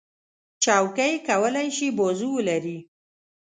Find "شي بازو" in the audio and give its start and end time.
1.77-2.29